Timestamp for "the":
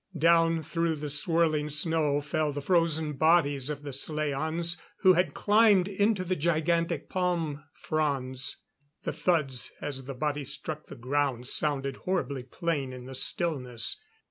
0.95-1.11, 2.51-2.59, 3.83-3.91, 6.23-6.35, 9.03-9.13, 10.05-10.15, 10.87-10.95, 13.05-13.13